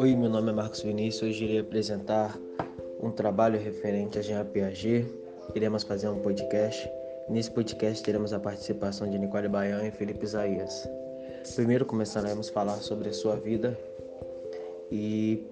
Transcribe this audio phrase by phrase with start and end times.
[0.00, 1.28] Oi, meu nome é Marcos Vinícius.
[1.28, 2.34] Hoje irei apresentar
[3.02, 5.06] um trabalho referente a Jean Piaget.
[5.54, 6.90] Iremos fazer um podcast.
[7.28, 10.88] Nesse podcast teremos a participação de Nicole Baian e Felipe Isaías.
[11.54, 13.78] Primeiro começaremos a falar sobre a sua vida.
[14.90, 15.44] E,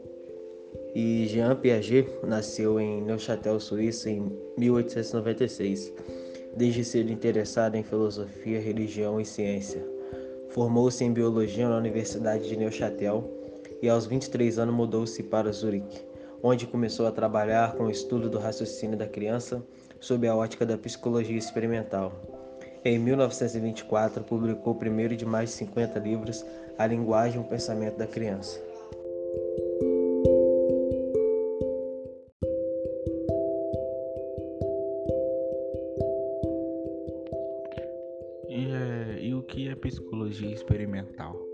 [0.94, 5.92] e Jean Piaget nasceu em Neuchâtel, Suíça, em 1896.
[6.56, 9.86] Desde cedo interessado em filosofia, religião e ciência.
[10.48, 13.37] Formou-se em biologia na Universidade de Neuchâtel
[13.82, 16.04] e aos 23 anos mudou-se para Zurique,
[16.42, 19.64] onde começou a trabalhar com o estudo do raciocínio da criança
[20.00, 22.12] sob a ótica da psicologia experimental.
[22.84, 26.44] Em 1924, publicou o primeiro de mais de 50 livros,
[26.78, 28.62] A Linguagem e o Pensamento da Criança.
[38.48, 41.47] E, é, e o que é psicologia experimental?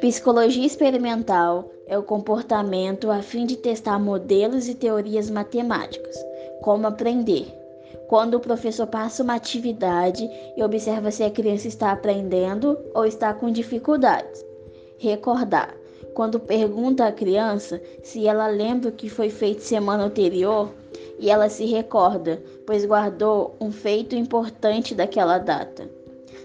[0.00, 6.16] Psicologia experimental é o comportamento a fim de testar modelos e teorias matemáticas,
[6.62, 7.52] como aprender.
[8.06, 13.34] Quando o professor passa uma atividade e observa se a criança está aprendendo ou está
[13.34, 14.44] com dificuldades.
[14.98, 15.74] Recordar.
[16.14, 20.72] Quando pergunta à criança se ela lembra o que foi feito semana anterior
[21.18, 25.90] e ela se recorda, pois guardou um feito importante daquela data.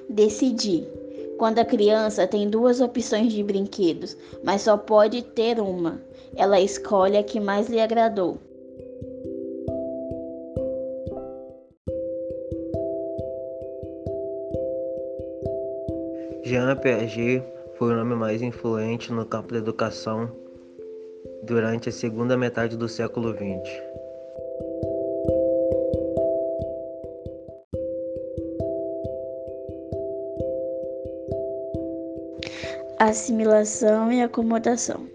[0.10, 1.03] Decidir
[1.38, 6.02] quando a criança tem duas opções de brinquedos, mas só pode ter uma,
[6.36, 8.38] ela escolhe a que mais lhe agradou.
[16.44, 17.44] Jean Piaget
[17.76, 20.30] foi o nome mais influente no campo da educação
[21.44, 24.03] durante a segunda metade do século XX.
[33.06, 35.10] Assimilação e acomodação.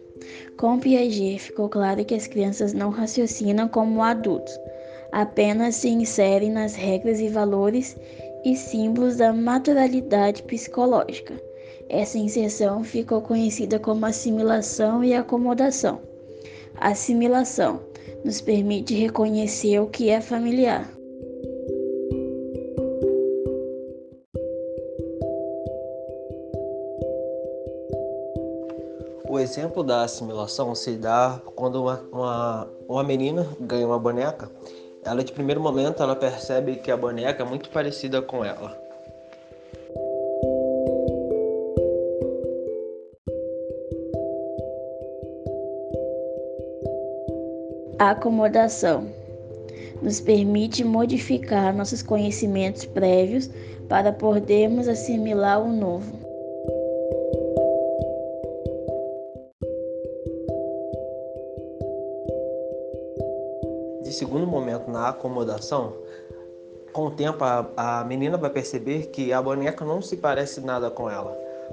[0.59, 4.53] Com Piaget, ficou claro que as crianças não raciocinam como adultos,
[5.11, 7.97] apenas se inserem nas regras e valores
[8.45, 11.41] e símbolos da materialidade psicológica.
[11.89, 15.99] Essa inserção ficou conhecida como assimilação e acomodação.
[16.77, 17.81] assimilação
[18.23, 20.98] nos permite reconhecer o que é familiar.
[29.29, 34.51] O exemplo da assimilação se dá quando uma, uma, uma menina ganha uma boneca.
[35.05, 38.75] Ela, de primeiro momento, ela percebe que a boneca é muito parecida com ela.
[47.99, 49.09] A acomodação
[50.01, 53.51] nos permite modificar nossos conhecimentos prévios
[53.89, 56.18] para podermos assimilar o novo.
[64.19, 65.93] Segundo momento, na acomodação,
[66.93, 70.91] com o tempo a, a menina vai perceber que a boneca não se parece nada
[70.91, 71.31] com ela,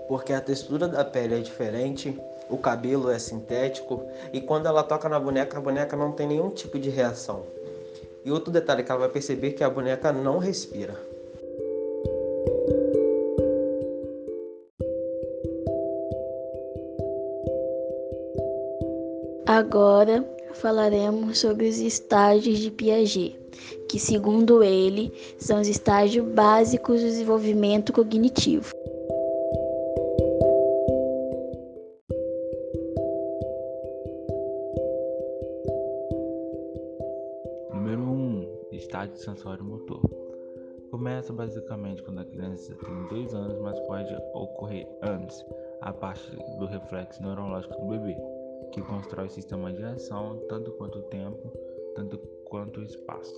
[0.08, 2.16] porque a textura da pele é diferente,
[2.48, 6.52] o cabelo é sintético e quando ela toca na boneca, a boneca não tem nenhum
[6.52, 7.44] tipo de reação.
[8.24, 10.96] E outro detalhe que ela vai perceber que a boneca não respira.
[19.48, 20.24] Agora
[20.56, 23.38] falaremos sobre os estágios de Piaget,
[23.90, 28.74] que, segundo ele, são os estágios básicos do desenvolvimento cognitivo.
[37.74, 38.06] Número 1.
[38.06, 40.02] Um, estágio sensório motor.
[40.90, 45.46] Começa basicamente quando a criança tem 2 anos, mas pode ocorrer antes,
[45.82, 48.35] a parte do reflexo neurológico do bebê
[48.72, 51.52] que constrói o sistema de ação tanto quanto o tempo,
[51.96, 53.38] tanto quanto o espaço.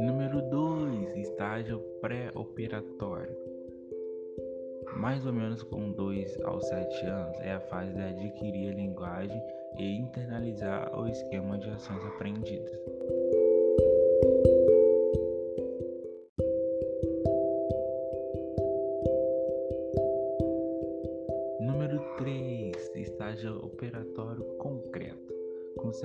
[0.00, 3.36] Número 2, estágio pré-operatório.
[4.96, 9.40] Mais ou menos com 2 aos 7 anos é a fase de adquirir a linguagem
[9.78, 12.78] e internalizar o esquema de ações aprendidas.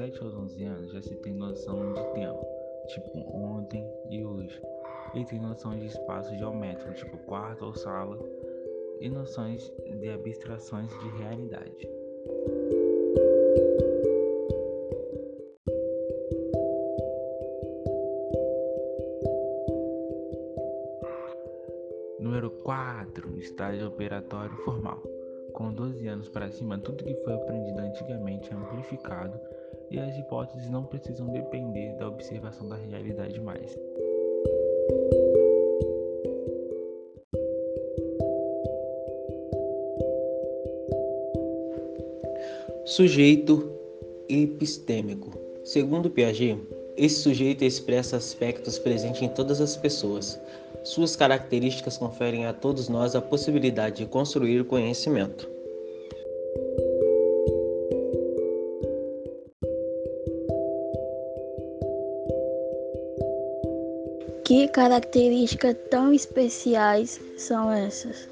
[0.05, 2.45] 7 aos 11 anos já se tem noção de tempo,
[2.87, 4.61] tipo ontem e hoje,
[5.15, 8.19] e tem noção de espaço geométrico, tipo quarto ou sala,
[8.99, 11.89] e noções de abstrações de realidade.
[22.19, 23.39] Número 4.
[23.39, 25.01] Estágio operatório formal.
[25.53, 29.39] Com 12 anos para cima, tudo que foi aprendido antigamente é amplificado
[29.89, 33.77] e as hipóteses não precisam depender da observação da realidade mais.
[42.85, 43.71] Sujeito
[44.29, 45.31] epistêmico.
[45.63, 46.61] Segundo Piaget,
[46.95, 50.39] esse sujeito expressa aspectos presentes em todas as pessoas.
[50.83, 55.54] Suas características conferem a todos nós a possibilidade de construir o conhecimento.
[64.55, 68.29] Que características tão especiais são essas?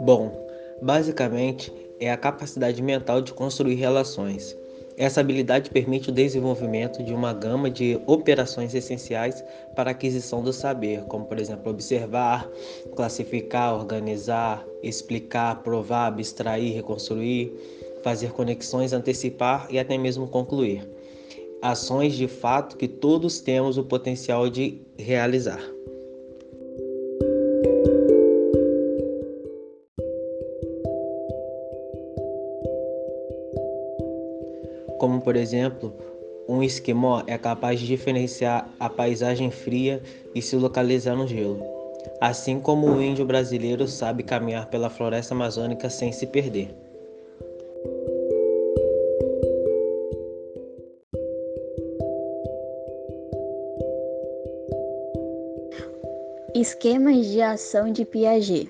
[0.00, 0.32] Bom,
[0.82, 4.58] basicamente é a capacidade mental de construir relações.
[5.00, 9.42] Essa habilidade permite o desenvolvimento de uma gama de operações essenciais
[9.74, 12.46] para a aquisição do saber, como por exemplo observar,
[12.94, 17.50] classificar, organizar, explicar, provar, abstrair, reconstruir,
[18.02, 20.86] fazer conexões, antecipar e até mesmo concluir.
[21.62, 25.62] Ações de fato que todos temos o potencial de realizar.
[35.00, 35.94] Como por exemplo,
[36.46, 40.02] um esquimó é capaz de diferenciar a paisagem fria
[40.34, 41.58] e se localizar no gelo,
[42.20, 46.68] assim como o índio brasileiro sabe caminhar pela floresta amazônica sem se perder.
[56.54, 58.68] Esquemas de ação de Piaget.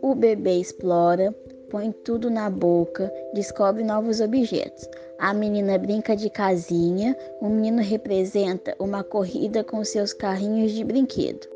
[0.00, 1.34] O bebê explora,
[1.70, 4.88] põe tudo na boca, descobre novos objetos.
[5.18, 11.46] A menina brinca de casinha, o menino representa uma corrida com seus carrinhos de brinquedo.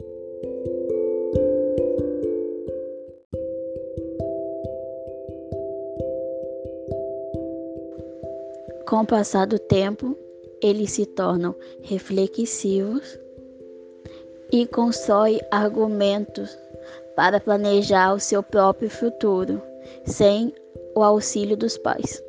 [8.89, 10.17] Com o passar do tempo,
[10.63, 13.19] eles se tornam reflexivos
[14.53, 16.59] e constroem argumentos
[17.17, 19.72] para planejar o seu próprio futuro
[20.05, 20.53] sem
[20.95, 22.23] o auxílio dos pais.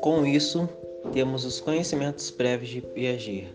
[0.00, 0.68] Com isso,
[1.12, 3.48] temos os conhecimentos prévios de Piaget,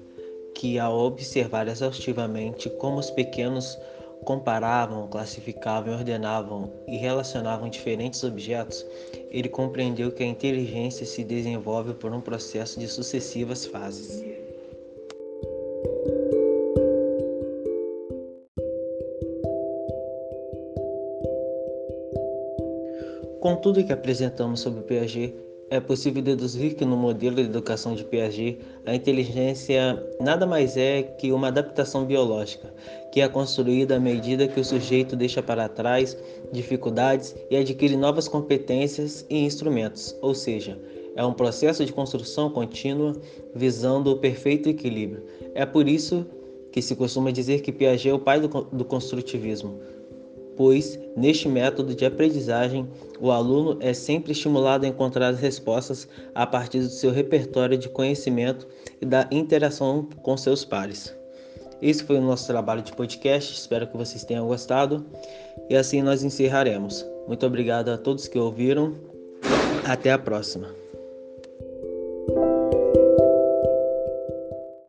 [0.53, 3.77] que ao observar exaustivamente como os pequenos
[4.23, 8.85] comparavam, classificavam, ordenavam e relacionavam diferentes objetos,
[9.29, 14.34] ele compreendeu que a inteligência se desenvolve por um processo de sucessivas fases.
[23.45, 25.35] Com tudo que apresentamos sobre Piaget,
[25.69, 28.57] é possível deduzir que no modelo de educação de Piaget,
[28.87, 32.73] a inteligência nada mais é que uma adaptação biológica,
[33.11, 36.17] que é construída à medida que o sujeito deixa para trás
[36.51, 40.75] dificuldades e adquire novas competências e instrumentos, ou seja,
[41.15, 43.15] é um processo de construção contínua
[43.53, 45.23] visando o perfeito equilíbrio.
[45.53, 46.25] É por isso
[46.71, 49.79] que se costuma dizer que Piaget é o pai do, do construtivismo,
[50.55, 52.87] pois neste método de aprendizagem
[53.19, 57.89] o aluno é sempre estimulado a encontrar as respostas a partir do seu repertório de
[57.89, 58.67] conhecimento
[59.01, 61.15] e da interação com seus pares.
[61.81, 65.05] Esse foi o nosso trabalho de podcast, espero que vocês tenham gostado
[65.69, 67.05] e assim nós encerraremos.
[67.27, 68.93] Muito obrigado a todos que ouviram,
[69.85, 70.84] até a próxima.